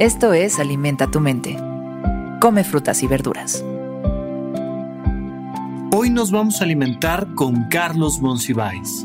Esto 0.00 0.32
es 0.32 0.58
Alimenta 0.58 1.10
tu 1.10 1.20
mente. 1.20 1.56
Come 2.40 2.64
frutas 2.64 3.02
y 3.02 3.06
verduras. 3.06 3.64
Hoy 5.92 6.10
nos 6.10 6.30
vamos 6.30 6.60
a 6.60 6.64
alimentar 6.64 7.34
con 7.34 7.68
Carlos 7.68 8.20
Monsiváis. 8.20 9.04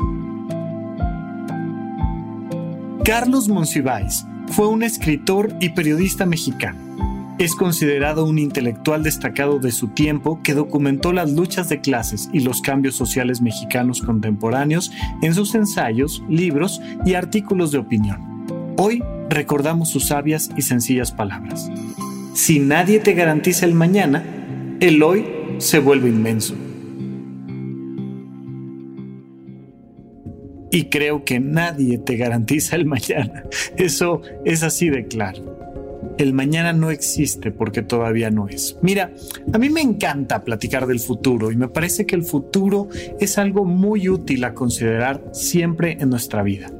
Carlos 3.04 3.48
Monsiváis 3.48 4.26
fue 4.48 4.66
un 4.66 4.82
escritor 4.82 5.54
y 5.60 5.70
periodista 5.70 6.26
mexicano 6.26 6.90
es 7.40 7.54
considerado 7.54 8.26
un 8.26 8.38
intelectual 8.38 9.02
destacado 9.02 9.58
de 9.58 9.72
su 9.72 9.88
tiempo 9.88 10.40
que 10.42 10.52
documentó 10.52 11.10
las 11.10 11.32
luchas 11.32 11.70
de 11.70 11.80
clases 11.80 12.28
y 12.34 12.40
los 12.40 12.60
cambios 12.60 12.96
sociales 12.96 13.40
mexicanos 13.40 14.02
contemporáneos 14.02 14.92
en 15.22 15.32
sus 15.32 15.54
ensayos, 15.54 16.22
libros 16.28 16.82
y 17.06 17.14
artículos 17.14 17.72
de 17.72 17.78
opinión. 17.78 18.44
Hoy 18.76 19.02
recordamos 19.30 19.88
sus 19.88 20.08
sabias 20.08 20.50
y 20.56 20.62
sencillas 20.62 21.12
palabras. 21.12 21.70
Si 22.34 22.58
nadie 22.58 23.00
te 23.00 23.14
garantiza 23.14 23.64
el 23.64 23.74
mañana, 23.74 24.24
el 24.80 25.02
hoy 25.02 25.26
se 25.58 25.78
vuelve 25.78 26.08
inmenso. 26.08 26.54
Y 30.72 30.84
creo 30.84 31.24
que 31.24 31.40
nadie 31.40 31.98
te 31.98 32.16
garantiza 32.16 32.76
el 32.76 32.86
mañana. 32.86 33.44
Eso 33.76 34.22
es 34.44 34.62
así 34.62 34.88
de 34.88 35.06
claro 35.06 35.69
el 36.22 36.32
mañana 36.32 36.72
no 36.72 36.90
existe 36.90 37.50
porque 37.50 37.82
todavía 37.82 38.30
no 38.30 38.48
es. 38.48 38.76
Mira, 38.82 39.12
a 39.52 39.58
mí 39.58 39.70
me 39.70 39.80
encanta 39.80 40.44
platicar 40.44 40.86
del 40.86 41.00
futuro 41.00 41.50
y 41.50 41.56
me 41.56 41.68
parece 41.68 42.06
que 42.06 42.16
el 42.16 42.24
futuro 42.24 42.88
es 43.18 43.38
algo 43.38 43.64
muy 43.64 44.08
útil 44.08 44.44
a 44.44 44.54
considerar 44.54 45.22
siempre 45.32 45.96
en 46.00 46.10
nuestra 46.10 46.42
vida. 46.42 46.70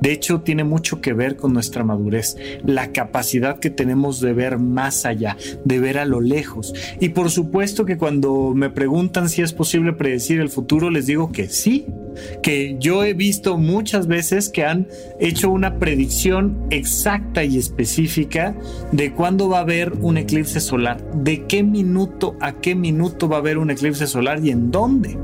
De 0.00 0.12
hecho, 0.12 0.40
tiene 0.42 0.64
mucho 0.64 1.00
que 1.00 1.12
ver 1.12 1.36
con 1.36 1.52
nuestra 1.52 1.84
madurez, 1.84 2.36
la 2.64 2.92
capacidad 2.92 3.58
que 3.58 3.70
tenemos 3.70 4.20
de 4.20 4.32
ver 4.32 4.58
más 4.58 5.04
allá, 5.04 5.36
de 5.64 5.80
ver 5.80 5.98
a 5.98 6.04
lo 6.04 6.20
lejos. 6.20 6.72
Y 7.00 7.10
por 7.10 7.30
supuesto 7.30 7.84
que 7.84 7.98
cuando 7.98 8.52
me 8.54 8.70
preguntan 8.70 9.28
si 9.28 9.42
es 9.42 9.52
posible 9.52 9.92
predecir 9.92 10.40
el 10.40 10.50
futuro, 10.50 10.90
les 10.90 11.06
digo 11.06 11.32
que 11.32 11.48
sí, 11.48 11.86
que 12.42 12.76
yo 12.78 13.04
he 13.04 13.14
visto 13.14 13.58
muchas 13.58 14.06
veces 14.06 14.48
que 14.48 14.64
han 14.64 14.88
hecho 15.20 15.50
una 15.50 15.78
predicción 15.78 16.66
exacta 16.70 17.44
y 17.44 17.58
específica 17.58 18.54
de 18.92 19.12
cuándo 19.12 19.48
va 19.48 19.58
a 19.58 19.62
haber 19.62 19.92
un 20.00 20.18
eclipse 20.18 20.60
solar, 20.60 21.02
de 21.12 21.46
qué 21.46 21.62
minuto 21.62 22.36
a 22.40 22.60
qué 22.60 22.74
minuto 22.74 23.28
va 23.28 23.36
a 23.36 23.40
haber 23.40 23.58
un 23.58 23.70
eclipse 23.70 24.06
solar 24.06 24.44
y 24.44 24.50
en 24.50 24.70
dónde. 24.70 25.16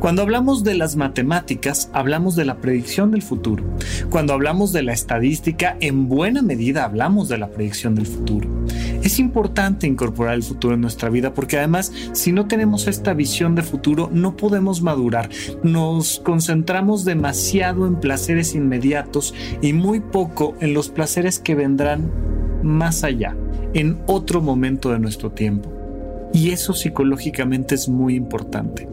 Cuando 0.00 0.22
hablamos 0.22 0.64
de 0.64 0.74
las 0.74 0.96
matemáticas, 0.96 1.90
hablamos 1.92 2.36
de 2.36 2.44
la 2.44 2.56
predicción 2.56 3.10
del 3.10 3.22
futuro. 3.22 3.64
Cuando 4.10 4.32
hablamos 4.32 4.72
de 4.72 4.82
la 4.82 4.92
estadística, 4.92 5.76
en 5.80 6.08
buena 6.08 6.42
medida 6.42 6.84
hablamos 6.84 7.28
de 7.28 7.38
la 7.38 7.50
predicción 7.50 7.94
del 7.94 8.06
futuro. 8.06 8.48
Es 9.04 9.18
importante 9.18 9.86
incorporar 9.86 10.34
el 10.34 10.42
futuro 10.42 10.74
en 10.74 10.80
nuestra 10.80 11.10
vida 11.10 11.34
porque 11.34 11.58
además 11.58 11.92
si 12.12 12.32
no 12.32 12.46
tenemos 12.46 12.86
esta 12.86 13.12
visión 13.12 13.54
de 13.54 13.62
futuro 13.62 14.08
no 14.10 14.34
podemos 14.34 14.80
madurar. 14.80 15.28
Nos 15.62 16.20
concentramos 16.20 17.04
demasiado 17.04 17.86
en 17.86 17.96
placeres 17.96 18.54
inmediatos 18.54 19.34
y 19.60 19.74
muy 19.74 20.00
poco 20.00 20.54
en 20.60 20.72
los 20.72 20.88
placeres 20.88 21.38
que 21.38 21.54
vendrán 21.54 22.10
más 22.62 23.04
allá, 23.04 23.36
en 23.74 23.98
otro 24.06 24.40
momento 24.40 24.90
de 24.90 24.98
nuestro 25.00 25.30
tiempo. 25.32 25.70
Y 26.32 26.52
eso 26.52 26.72
psicológicamente 26.72 27.74
es 27.74 27.90
muy 27.90 28.14
importante. 28.14 28.88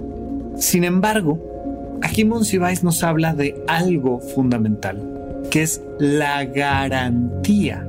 Sin 0.57 0.83
embargo, 0.83 1.99
aquí 2.03 2.25
Monsiváis 2.25 2.83
nos 2.83 3.01
habla 3.03 3.33
de 3.33 3.63
algo 3.65 4.19
fundamental, 4.19 5.41
que 5.49 5.61
es 5.63 5.81
la 5.99 6.43
garantía 6.43 7.87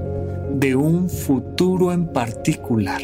de 0.54 0.76
un 0.76 1.08
futuro 1.08 1.92
en 1.92 2.06
particular. 2.06 3.00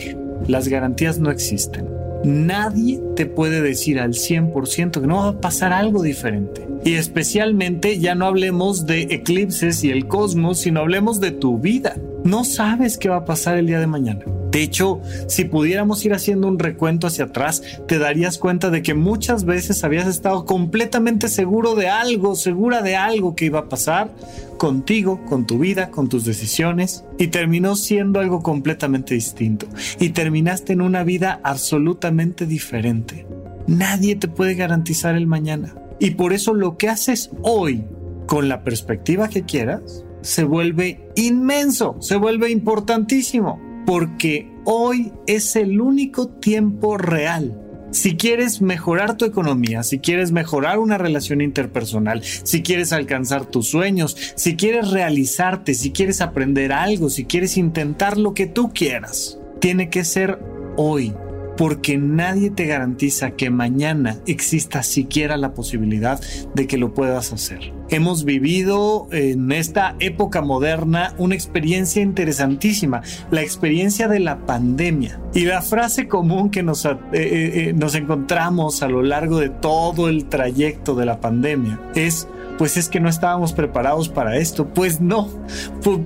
Las 0.47 0.69
garantías 0.69 1.19
no 1.19 1.31
existen. 1.31 1.89
Nadie 2.25 3.01
te 3.15 3.27
puede 3.27 3.61
decir 3.61 4.01
al 4.01 4.15
100% 4.15 5.01
que 5.01 5.07
no 5.07 5.17
va 5.17 5.29
a 5.29 5.41
pasar 5.41 5.73
algo 5.73 6.03
diferente. 6.03 6.67
Y 6.85 6.95
especialmente 6.95 7.99
ya 7.99 8.15
no 8.15 8.27
hablemos 8.27 8.87
de 8.87 9.03
eclipses 9.03 9.85
y 9.85 9.91
el 9.91 10.07
cosmos, 10.07 10.61
sino 10.61 10.81
hablemos 10.81 11.21
de 11.21 11.31
tu 11.31 11.59
vida. 11.59 11.97
No 12.25 12.45
sabes 12.45 12.99
qué 12.99 13.09
va 13.09 13.17
a 13.17 13.25
pasar 13.25 13.57
el 13.57 13.67
día 13.67 13.81
de 13.81 13.87
mañana. 13.87 14.25
De 14.51 14.63
hecho, 14.63 15.01
si 15.27 15.45
pudiéramos 15.45 16.05
ir 16.05 16.15
haciendo 16.15 16.49
un 16.49 16.59
recuento 16.59 17.07
hacia 17.07 17.27
atrás, 17.27 17.63
te 17.87 17.99
darías 17.99 18.39
cuenta 18.39 18.71
de 18.71 18.83
que 18.83 18.95
muchas 18.95 19.45
veces 19.45 19.85
habías 19.85 20.07
estado 20.07 20.47
completamente 20.47 21.29
seguro 21.29 21.75
de 21.75 21.89
algo, 21.89 22.35
segura 22.35 22.81
de 22.81 22.97
algo 22.97 23.35
que 23.35 23.47
iba 23.47 23.61
a 23.61 23.69
pasar 23.69 24.11
contigo, 24.57 25.25
con 25.27 25.47
tu 25.47 25.59
vida, 25.59 25.91
con 25.91 26.09
tus 26.09 26.25
decisiones, 26.25 27.05
y 27.19 27.29
terminó 27.29 27.77
siendo 27.77 28.21
algo 28.21 28.43
completamente 28.43 29.15
distinto. 29.15 29.67
Y 30.01 30.11
terminaste 30.11 30.73
en 30.73 30.81
una 30.81 31.05
vida 31.05 31.41
absolutamente 31.45 32.47
diferente. 32.47 33.27
Nadie 33.67 34.17
te 34.17 34.29
puede 34.29 34.55
garantizar 34.55 35.15
el 35.15 35.27
mañana. 35.27 35.75
Y 36.01 36.13
por 36.13 36.33
eso 36.33 36.55
lo 36.55 36.79
que 36.79 36.89
haces 36.89 37.31
hoy, 37.43 37.85
con 38.27 38.49
la 38.49 38.65
perspectiva 38.65 39.29
que 39.29 39.43
quieras, 39.43 40.05
se 40.23 40.45
vuelve 40.45 41.11
inmenso, 41.17 41.97
se 42.01 42.17
vuelve 42.17 42.51
importantísimo 42.51 43.68
porque 43.89 44.53
hoy 44.67 45.15
es 45.27 45.57
el 45.57 45.81
único 45.81 46.29
tiempo 46.29 46.99
real. 46.99 47.59
Si 47.91 48.19
quieres 48.19 48.61
mejorar 48.61 49.17
tu 49.17 49.25
economía, 49.25 49.83
si 49.83 49.99
quieres 49.99 50.31
mejorar 50.31 50.79
una 50.79 50.99
relación 50.99 51.41
interpersonal, 51.41 52.23
si 52.23 52.63
quieres 52.63 52.93
alcanzar 52.93 53.47
tus 53.47 53.69
sueños, 53.69 54.15
si 54.35 54.57
quieres 54.57 54.91
realizarte, 54.91 55.73
si 55.73 55.91
quieres 55.91 56.21
aprender 56.21 56.71
algo, 56.71 57.09
si 57.09 57.25
quieres 57.25 57.57
intentar 57.57 58.19
lo 58.19 58.35
que 58.35 58.45
tú 58.47 58.75
quieras, 58.75 59.39
tiene 59.59 59.89
que 59.89 60.05
ser 60.05 60.39
hoy 60.77 61.15
porque 61.57 61.97
nadie 61.97 62.51
te 62.51 62.67
garantiza 62.67 63.31
que 63.31 63.49
mañana 63.49 64.19
exista 64.27 64.83
siquiera 64.83 65.39
la 65.39 65.55
posibilidad 65.55 66.21
de 66.55 66.67
que 66.67 66.77
lo 66.77 66.93
puedas 66.93 67.33
hacer. 67.33 67.78
Hemos 67.91 68.25
vivido 68.25 69.09
en 69.13 69.51
esta 69.51 69.97
época 69.99 70.43
moderna 70.43 71.15
una 71.19 71.35
experiencia 71.35 72.03
interesantísima, 72.03 73.03
la 73.31 73.43
experiencia 73.43 74.09
de 74.09 74.21
la 74.21 74.47
pandemia. 74.47 75.21
Y 75.35 75.45
la 75.45 75.63
frase 75.63 76.09
común 76.09 76.51
que 76.51 76.63
nos, 76.63 76.85
eh, 76.85 76.97
eh, 77.13 77.19
eh, 77.23 77.73
nos 77.75 77.95
encontramos 77.95 78.83
a 78.83 78.89
lo 78.89 79.03
largo 79.03 79.39
de 79.39 79.49
todo 79.49 80.09
el 80.09 80.27
trayecto 80.27 80.95
de 80.95 81.07
la 81.07 81.21
pandemia 81.21 81.81
es 81.95 82.29
pues 82.59 82.77
es 82.77 82.89
que 82.89 82.99
no 82.99 83.09
estábamos 83.09 83.53
preparados 83.53 84.09
para 84.09 84.37
esto. 84.37 84.67
Pues 84.67 85.01
no, 85.01 85.29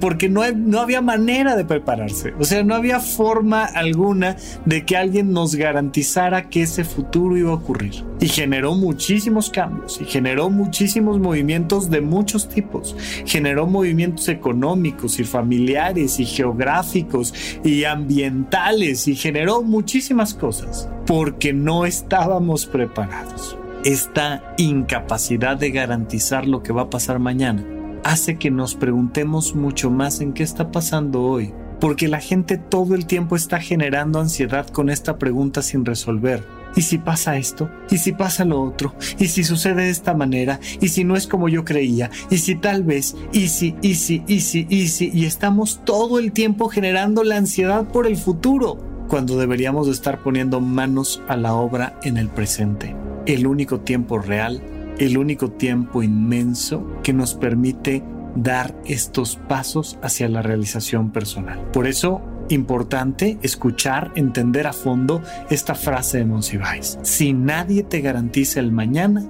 porque 0.01 0.29
no, 0.29 0.43
no 0.53 0.81
había 0.81 1.01
manera 1.01 1.57
de 1.57 1.65
prepararse. 1.65 2.35
O 2.39 2.45
sea, 2.45 2.63
no 2.63 2.75
había 2.75 3.01
forma 3.01 3.65
alguna 3.65 4.37
de 4.67 4.85
que 4.85 4.99
alguien 4.99 5.33
nos 5.33 5.55
garantizara 5.55 6.51
que 6.51 6.63
ese 6.63 6.85
futuro 6.85 7.39
iba 7.39 7.51
a 7.51 7.55
ocurrir. 7.55 8.05
Y 8.23 8.29
generó 8.29 8.75
muchísimos 8.75 9.51
cambios 9.51 10.01
y 10.01 10.05
generó 10.05 10.49
muchísimos 10.49 11.19
movimientos 11.19 11.91
de 11.91 12.01
muchos 12.01 12.49
tipos. 12.49 12.97
Generó 13.27 13.67
movimientos 13.67 14.29
económicos 14.29 15.19
y 15.19 15.25
familiares 15.25 16.21
y 16.21 16.25
geográficos 16.25 17.35
y 17.65 17.85
ambientales 17.85 19.09
y 19.09 19.17
generó 19.17 19.63
muchísimas 19.63 20.33
cosas 20.33 20.89
porque 21.05 21.53
no 21.53 21.85
estábamos 21.85 22.67
preparados 22.67 23.59
esta 23.85 24.55
incapacidad 24.59 25.57
de 25.57 25.73
garantizar 25.73 26.47
lo 26.47 26.63
que 26.63 26.73
va 26.73 26.83
a 26.83 26.91
pasar 26.91 27.19
mañana 27.19 27.65
hace 28.05 28.37
que 28.37 28.51
nos 28.51 28.75
preguntemos 28.75 29.55
mucho 29.55 29.91
más 29.91 30.21
en 30.21 30.33
qué 30.33 30.43
está 30.43 30.71
pasando 30.71 31.23
hoy, 31.23 31.53
porque 31.81 32.09
la 32.09 32.21
gente 32.21 32.59
todo 32.59 32.95
el 32.95 33.07
tiempo 33.07 33.37
está 33.37 33.61
generando 33.61 34.21
ansiedad 34.21 34.67
con 34.69 34.91
esta 34.91 35.19
pregunta 35.19 35.63
sin 35.63 35.85
resolver. 35.85 36.62
¿Y 36.77 36.83
si 36.83 36.99
pasa 36.99 37.37
esto? 37.37 37.71
¿Y 37.91 37.99
si 37.99 38.13
pasa 38.13 38.45
lo 38.45 38.63
otro? 38.63 38.95
¿Y 39.19 39.29
si 39.29 39.45
sucede 39.45 39.85
de 39.85 39.91
esta 39.91 40.15
manera? 40.15 40.61
¿Y 40.81 40.89
si 40.89 41.05
no 41.05 41.17
es 41.17 41.27
como 41.27 41.49
yo 41.49 41.65
creía? 41.65 42.11
¿Y 42.31 42.39
si 42.39 42.55
tal 42.55 42.83
vez? 42.83 43.15
¿Y 43.33 43.49
si? 43.49 43.75
¿Y 43.83 43.95
si? 43.95 44.23
¿Y 44.27 44.41
si? 44.41 44.67
¿Y 44.69 44.89
si? 44.89 45.11
Y 45.13 45.25
estamos 45.27 45.81
todo 45.85 46.19
el 46.19 46.33
tiempo 46.33 46.69
generando 46.69 47.25
la 47.25 47.37
ansiedad 47.37 47.87
por 47.89 48.07
el 48.07 48.17
futuro, 48.17 48.79
cuando 49.09 49.39
deberíamos 49.39 49.87
de 49.87 49.93
estar 49.93 50.23
poniendo 50.23 50.61
manos 50.61 51.23
a 51.29 51.37
la 51.37 51.55
obra 51.55 51.99
en 52.03 52.17
el 52.17 52.29
presente 52.29 52.95
el 53.27 53.47
único 53.47 53.81
tiempo 53.81 54.19
real, 54.19 54.61
el 54.99 55.17
único 55.17 55.51
tiempo 55.51 56.03
inmenso 56.03 56.87
que 57.03 57.13
nos 57.13 57.35
permite 57.35 58.03
dar 58.35 58.75
estos 58.85 59.37
pasos 59.49 59.99
hacia 60.03 60.29
la 60.29 60.43
realización 60.43 61.11
personal. 61.11 61.61
Por 61.73 61.87
eso, 61.87 62.23
importante 62.49 63.39
escuchar, 63.43 64.13
entender 64.15 64.67
a 64.67 64.73
fondo 64.73 65.23
esta 65.51 65.75
frase 65.75 66.19
de 66.19 66.25
Monsiváis. 66.25 66.99
Si 67.03 67.33
nadie 67.33 67.83
te 67.83 68.01
garantiza 68.01 68.61
el 68.61 68.73
mañana, 68.73 69.25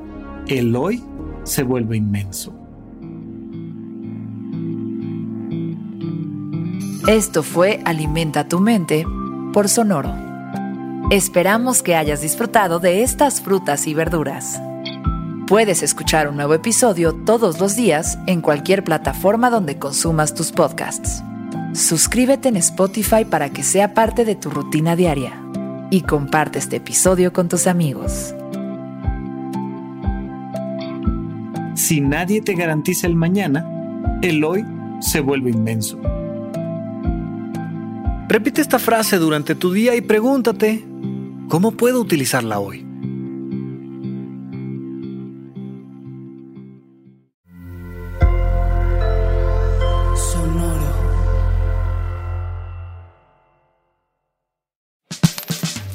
el 0.48 0.74
hoy 0.76 1.02
se 1.44 1.62
vuelve 1.62 1.96
inmenso. 1.96 2.54
Esto 7.08 7.42
fue 7.42 7.80
Alimenta 7.84 8.48
tu 8.48 8.60
mente 8.60 9.04
por 9.52 9.68
Sonoro. 9.68 10.14
Esperamos 11.10 11.82
que 11.82 11.96
hayas 11.96 12.22
disfrutado 12.22 12.78
de 12.78 13.02
estas 13.02 13.40
frutas 13.40 13.86
y 13.88 13.94
verduras. 13.94 14.62
Puedes 15.46 15.82
escuchar 15.82 16.28
un 16.28 16.36
nuevo 16.36 16.54
episodio 16.54 17.12
todos 17.12 17.58
los 17.60 17.74
días 17.74 18.16
en 18.26 18.40
cualquier 18.40 18.84
plataforma 18.84 19.50
donde 19.50 19.78
consumas 19.78 20.34
tus 20.34 20.52
podcasts. 20.52 21.22
suscríbete 21.74 22.48
en 22.48 22.56
Spotify 22.56 23.24
para 23.24 23.48
que 23.50 23.62
sea 23.62 23.94
parte 23.94 24.24
de 24.24 24.36
tu 24.36 24.50
rutina 24.50 24.94
diaria 24.94 25.42
y 25.90 26.02
comparte 26.02 26.58
este 26.58 26.76
episodio 26.76 27.32
con 27.32 27.48
tus 27.48 27.66
amigos. 27.66 28.34
Si 31.74 32.00
nadie 32.00 32.42
te 32.42 32.54
garantiza 32.54 33.06
el 33.06 33.16
mañana, 33.16 33.66
el 34.22 34.44
hoy 34.44 34.64
se 35.00 35.20
vuelve 35.20 35.50
inmenso. 35.50 35.98
Repite 38.28 38.60
esta 38.60 38.78
frase 38.78 39.18
durante 39.18 39.54
tu 39.54 39.72
día 39.72 39.94
y 39.96 40.02
pregúntate, 40.02 40.84
¿cómo 41.48 41.72
puedo 41.72 42.00
utilizarla 42.00 42.60
hoy? 42.60 42.91